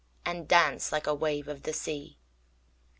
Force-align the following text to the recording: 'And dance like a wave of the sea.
'And 0.25 0.47
dance 0.47 0.91
like 0.91 1.05
a 1.05 1.13
wave 1.13 1.47
of 1.47 1.61
the 1.61 1.73
sea. 1.73 2.17